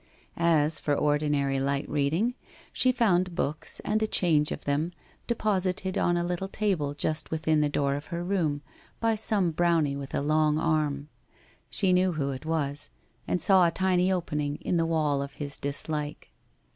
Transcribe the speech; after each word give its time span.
As 0.35 0.79
for 0.79 0.95
ordinary 0.95 1.59
light 1.59 1.87
reading, 1.87 2.33
she 2.73 2.91
found 2.91 3.35
books 3.35 3.79
and 3.81 4.01
a 4.01 4.07
change 4.07 4.51
of 4.51 4.65
them, 4.65 4.93
deposited 5.27 5.95
on 5.95 6.17
a 6.17 6.23
little 6.23 6.47
table 6.47 6.95
just 6.95 7.29
within 7.29 7.61
the 7.61 7.69
door 7.69 7.93
of 7.93 8.07
her 8.07 8.23
room 8.23 8.63
by 8.99 9.13
some 9.13 9.51
Brownie 9.51 9.95
with 9.95 10.15
a 10.15 10.21
long 10.21 10.57
arm. 10.57 11.09
She 11.69 11.93
knew 11.93 12.13
who 12.13 12.31
it 12.31 12.47
was, 12.47 12.89
and 13.27 13.39
saw 13.39 13.67
a 13.67 13.69
tiny 13.69 14.11
opening 14.11 14.55
in 14.55 14.77
the 14.77 14.87
wall 14.87 15.21
of 15.21 15.33
his 15.33 15.55
dislike. 15.55 16.31